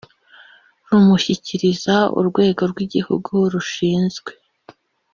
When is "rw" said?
2.71-2.77